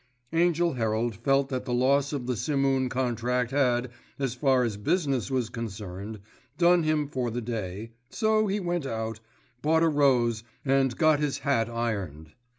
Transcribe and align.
Angell 0.33 0.73
Herald 0.73 1.15
felt 1.15 1.49
that 1.49 1.65
the 1.65 1.75
loss 1.75 2.11
of 2.11 2.25
the 2.25 2.35
Simoon 2.35 2.89
contract 2.89 3.51
had, 3.51 3.91
as 4.17 4.33
far 4.33 4.63
as 4.63 4.75
business 4.75 5.29
was 5.29 5.47
concerned, 5.49 6.21
done 6.57 6.81
him 6.81 7.07
for 7.07 7.29
the 7.29 7.39
day, 7.39 7.91
so 8.09 8.47
he 8.47 8.59
went 8.59 8.87
out, 8.87 9.19
bought 9.61 9.83
a 9.83 9.89
rose, 9.89 10.43
and 10.65 10.97
got 10.97 11.19
his 11.19 11.37
hat 11.45 11.69
ironed. 11.69 12.31